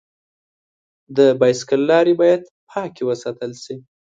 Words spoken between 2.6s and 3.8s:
پاکې وساتل شي.